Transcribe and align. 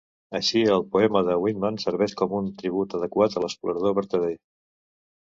Així, 0.37 0.61
el 0.75 0.83
poema 0.93 1.19
de 1.25 1.35
Whitman 1.41 1.77
serveix 1.83 2.15
com 2.21 2.33
un 2.37 2.47
tribut 2.61 2.95
adequat 3.01 3.35
a 3.35 3.43
l'explorador 3.43 3.93
vertader. 3.99 4.33